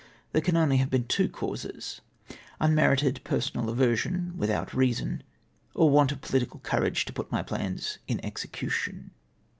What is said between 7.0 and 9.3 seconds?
to put my plans in execution.